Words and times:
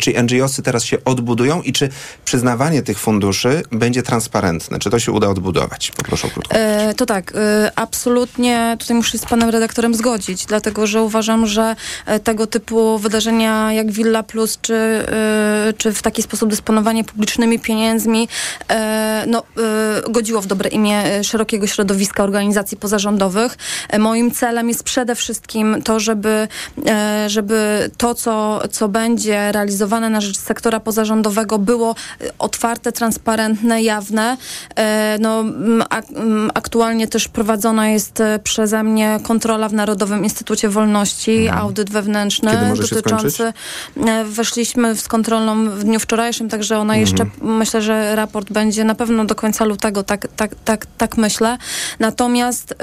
Czy 0.00 0.22
NGOsy 0.22 0.62
teraz 0.62 0.84
się 0.84 1.04
odbudują 1.04 1.62
i 1.62 1.72
czy 1.72 1.88
przyznawanie 2.24 2.82
tych 2.82 2.98
funduszy 2.98 3.62
będzie 3.72 4.02
transparentne? 4.02 4.78
Czy 4.78 4.90
to 4.90 4.98
się 4.98 5.12
uda 5.12 5.28
odbudować? 5.28 5.92
Poproszę 5.96 6.26
o 6.26 6.30
krótko. 6.30 6.54
E, 6.54 6.94
to 6.94 7.06
tak, 7.06 7.32
e, 7.34 7.72
absolutnie 7.76 8.76
tutaj 8.78 8.96
muszę 8.96 9.12
się 9.12 9.18
z 9.18 9.26
panem 9.26 9.50
redaktorem 9.50 9.94
zgodzić, 9.94 10.46
dlatego 10.46 10.86
że 10.86 11.02
uważam, 11.02 11.46
że 11.46 11.76
e, 12.06 12.20
tego 12.20 12.46
typu 12.46 12.98
wydarzenia 12.98 13.72
jak 13.72 13.90
Villa 13.90 14.22
Plus, 14.22 14.58
czy, 14.62 14.74
e, 14.74 15.72
czy 15.76 15.92
w 15.92 16.02
taki 16.02 16.22
sposób 16.22 16.50
dysponowanie 16.50 17.04
publicznymi 17.04 17.58
pieniędzmi 17.58 18.28
e, 18.68 19.24
no, 19.26 19.42
e, 20.06 20.10
godziło 20.10 20.40
w 20.40 20.46
dobre 20.46 20.70
imię 20.70 21.24
szerokiego 21.24 21.66
środowiska 21.66 22.24
organizacji 22.24 22.76
pozarządowych. 22.76 23.56
Moim 23.98 24.30
celem 24.30 24.68
jest 24.68 24.84
przede 24.84 25.14
wszystkim 25.14 25.82
to, 25.84 26.00
żeby, 26.00 26.48
żeby 27.26 27.90
to, 27.96 28.14
co, 28.14 28.62
co 28.70 28.88
będzie 28.88 29.52
realizowane 29.52 29.81
na 29.86 30.20
rzecz 30.20 30.38
sektora 30.38 30.80
pozarządowego 30.80 31.58
było 31.58 31.94
e, 32.20 32.24
otwarte, 32.38 32.92
transparentne, 32.92 33.82
jawne. 33.82 34.36
E, 34.76 35.18
No, 35.20 35.44
aktualnie 36.54 37.08
też 37.08 37.28
prowadzona 37.28 37.88
jest 37.88 38.20
e, 38.20 38.38
przeze 38.38 38.82
mnie 38.82 39.20
kontrola 39.22 39.68
w 39.68 39.72
Narodowym 39.72 40.24
Instytucie 40.24 40.68
Wolności, 40.68 41.48
audyt 41.48 41.90
wewnętrzny 41.90 42.50
Mhm. 42.50 42.66
Kiedy 42.66 42.76
może 42.76 42.88
się 42.88 42.94
dotyczący. 42.96 43.52
e, 44.06 44.24
Weszliśmy 44.24 44.96
z 44.96 45.08
kontrolą 45.08 45.70
w 45.70 45.84
dniu 45.84 46.00
wczorajszym, 46.00 46.48
także 46.48 46.78
ona 46.78 46.96
jeszcze 46.96 47.22
Mhm. 47.22 47.56
myślę, 47.56 47.82
że 47.82 48.16
raport 48.16 48.52
będzie 48.52 48.84
na 48.84 48.94
pewno 48.94 49.24
do 49.24 49.34
końca 49.34 49.64
lutego, 49.64 50.02
tak, 50.02 50.28
tak, 50.36 50.50
tak, 50.64 50.86
tak 50.98 51.16
myślę. 51.16 51.58
Natomiast, 51.98 52.74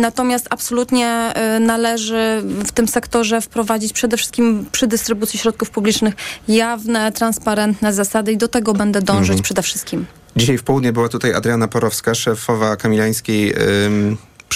natomiast 0.00 0.46
absolutnie 0.50 1.32
należy 1.60 2.42
w 2.44 2.72
tym 2.72 2.88
sektorze 2.88 3.40
wprowadzić 3.40 3.92
przede 3.92 4.16
wszystkim 4.16 4.66
przy 4.72 4.86
dystrybucji 4.86 5.38
środków 5.38 5.70
publicznych 5.70 6.07
jawne, 6.48 7.12
transparentne 7.12 7.92
zasady 7.92 8.32
i 8.32 8.36
do 8.36 8.48
tego 8.48 8.72
będę 8.74 9.02
dążyć 9.02 9.30
Mhm. 9.30 9.42
przede 9.42 9.62
wszystkim. 9.62 10.06
Dzisiaj 10.36 10.58
w 10.58 10.62
południe 10.62 10.92
była 10.92 11.08
tutaj 11.08 11.34
Adriana 11.34 11.68
Porowska, 11.68 12.14
szefowa 12.14 12.76
Kamilańskiej. 12.76 13.54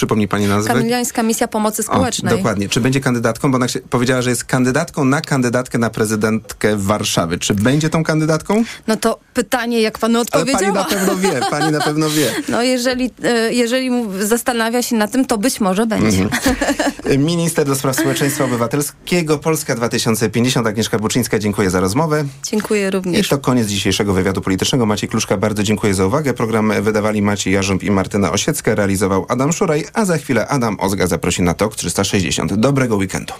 Ym, 0.03 0.07
przypomnij 0.07 0.27
pani 0.27 0.47
nazwę. 0.47 0.73
Kamiliańska 0.73 1.23
Misja 1.23 1.47
Pomocy 1.47 1.83
Społecznej. 1.83 2.33
O, 2.33 2.37
dokładnie. 2.37 2.69
Czy 2.69 2.81
będzie 2.81 2.99
kandydatką? 2.99 3.51
Bo 3.51 3.55
ona 3.55 3.67
się 3.67 3.79
powiedziała, 3.79 4.21
że 4.21 4.29
jest 4.29 4.43
kandydatką 4.43 5.05
na 5.05 5.21
kandydatkę 5.21 5.77
na 5.77 5.89
prezydentkę 5.89 6.77
Warszawy. 6.77 7.39
Czy 7.39 7.53
będzie 7.53 7.89
tą 7.89 8.03
kandydatką? 8.03 8.63
No 8.87 8.95
to 8.97 9.19
pytanie, 9.33 9.81
jak 9.81 9.99
panu 9.99 10.19
Ale 10.19 10.25
pani 10.45 10.51
odpowiedziała. 10.51 10.73
na 10.73 10.85
pewno 10.85 11.15
wie, 11.15 11.41
pani 11.49 11.71
na 11.71 11.79
pewno 11.79 12.09
wie. 12.09 12.31
No 12.49 12.63
jeżeli, 12.63 13.11
e, 13.23 13.53
jeżeli 13.53 13.89
zastanawia 14.19 14.81
się 14.81 14.95
na 14.95 15.07
tym, 15.07 15.25
to 15.25 15.37
być 15.37 15.61
może 15.61 15.85
będzie. 15.85 16.21
Mhm. 16.23 17.25
Minister 17.31 17.67
do 17.67 17.75
spraw 17.75 17.95
społeczeństwa 17.95 18.43
obywatelskiego 18.43 19.37
Polska 19.37 19.75
2050 19.75 20.67
Agnieszka 20.67 20.99
Buczyńska, 20.99 21.39
dziękuję 21.39 21.69
za 21.69 21.79
rozmowę. 21.79 22.25
Dziękuję 22.43 22.87
I 22.87 22.91
również. 22.91 23.29
to 23.29 23.37
koniec 23.37 23.67
dzisiejszego 23.67 24.13
wywiadu 24.13 24.41
politycznego. 24.41 24.85
Maciej 24.85 25.09
Kluszka, 25.09 25.37
bardzo 25.37 25.63
dziękuję 25.63 25.93
za 25.93 26.05
uwagę. 26.05 26.33
Program 26.33 26.73
wydawali 26.81 27.21
Maciej 27.21 27.53
Jarząb 27.53 27.83
i 27.83 27.91
Martyna 27.91 28.31
Osiecka, 28.31 28.75
realizował 28.75 29.25
Adam 29.29 29.53
Szuraj, 29.53 29.85
a 29.93 30.05
za 30.05 30.17
chwilę 30.17 30.47
Adam 30.47 30.77
Ozga 30.79 31.07
zaprosi 31.07 31.41
na 31.41 31.53
TOK 31.53 31.75
360. 31.75 32.53
Dobrego 32.53 32.95
weekendu. 32.95 33.33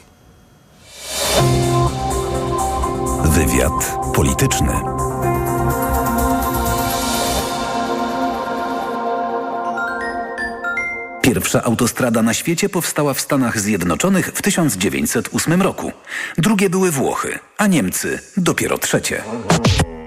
Wywiad 3.23 3.97
polityczny. 4.15 4.73
Pierwsza 11.21 11.63
autostrada 11.63 12.21
na 12.21 12.33
świecie 12.33 12.69
powstała 12.69 13.13
w 13.13 13.21
Stanach 13.21 13.59
Zjednoczonych 13.59 14.27
w 14.35 14.41
1908 14.41 15.61
roku. 15.61 15.91
Drugie 16.37 16.69
były 16.69 16.91
Włochy, 16.91 17.39
a 17.57 17.67
Niemcy 17.67 18.19
dopiero 18.37 18.77
trzecie. 18.77 19.23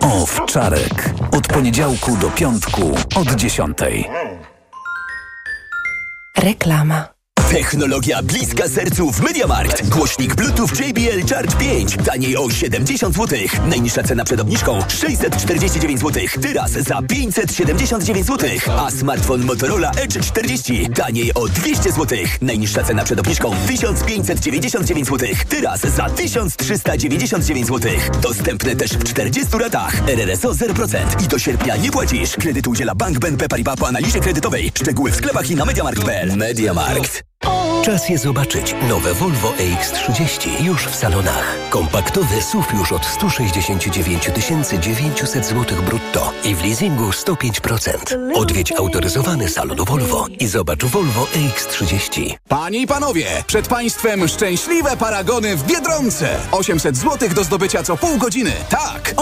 Owczarek. 0.01 1.11
Od 1.33 1.49
poniedziałku 1.49 2.17
do 2.17 2.31
piątku 2.31 2.95
od 3.15 3.35
dziesiątej. 3.35 4.09
Reklama. 6.47 7.16
Technologia 7.51 8.23
bliska 8.23 8.69
sercu 8.69 9.13
w 9.13 9.21
MediaMarkt. 9.21 9.89
Głośnik 9.89 10.35
Bluetooth 10.35 10.71
JBL 10.81 11.35
Charge 11.35 11.57
5. 11.57 11.97
Taniej 12.05 12.37
o 12.37 12.51
70 12.51 13.15
zł. 13.15 13.39
Najniższa 13.69 14.03
cena 14.03 14.25
przed 14.25 14.41
obniżką 14.41 14.79
649 14.89 16.01
zł. 16.01 16.23
Teraz 16.43 16.71
za 16.71 17.03
579 17.03 18.27
zł. 18.27 18.51
A 18.79 18.91
smartfon 18.91 19.45
Motorola 19.45 19.91
Edge 19.91 20.21
40. 20.21 20.89
Taniej 20.91 21.35
o 21.35 21.49
200 21.49 21.93
zł. 21.93 22.19
Najniższa 22.43 22.83
cena 22.83 23.05
przed 23.05 23.21
obniżką 23.21 23.51
1599 23.67 25.09
zł. 25.09 25.29
Teraz 25.49 25.81
za 25.81 26.11
1399 26.11 27.67
zł. 27.67 27.93
Dostępne 28.23 28.77
też 28.77 28.91
w 28.91 29.05
40 29.05 29.59
ratach. 29.59 30.09
RRSO 30.09 30.51
0%. 30.51 31.25
I 31.25 31.29
do 31.29 31.39
sierpnia 31.39 31.77
nie 31.77 31.91
płacisz. 31.91 32.37
Kredyt 32.37 32.67
udziela 32.67 32.95
Bank 32.95 33.19
BNP 33.19 33.49
Paribas 33.49 33.77
po 33.77 33.89
analizie 33.89 34.21
kredytowej. 34.21 34.73
Szczegóły 34.75 35.11
w 35.11 35.17
sklepach 35.17 35.51
i 35.51 35.57
na 35.57 35.65
MediaMarkt.pl. 35.65 36.37
MediaMarkt. 36.37 37.36
Czas 37.87 38.09
je 38.09 38.19
zobaczyć. 38.19 38.75
Nowe 38.89 39.15
Volvo 39.15 39.53
EX30 39.53 40.65
już 40.65 40.87
w 40.87 40.95
salonach. 40.95 41.57
Kompaktowy 41.71 42.43
SUV 42.43 42.67
już 42.79 42.93
od 42.93 43.07
169 43.07 44.31
900 44.81 45.47
zł 45.47 45.83
brutto 45.83 46.33
i 46.45 46.55
w 46.55 46.65
leasingu 46.65 47.11
105%. 47.11 48.17
Odwiedź 48.35 48.73
autoryzowany 48.73 49.49
salon 49.49 49.85
Volvo 49.85 50.27
i 50.41 50.47
zobacz 50.47 50.85
Volvo 50.85 51.27
EX30. 51.35 52.35
Panie 52.49 52.79
i 52.79 52.87
panowie, 52.87 53.27
przed 53.47 53.69
państwem 53.69 54.29
szczęśliwe 54.29 54.97
paragony 54.97 55.57
w 55.57 55.67
Biedronce. 55.67 56.37
800 56.53 56.97
zł 56.97 57.29
do 57.35 57.45
zdobycia 57.45 57.83
co 57.83 57.97
pół 57.97 58.19
godziny. 58.19 58.53
Tak, 58.69 59.15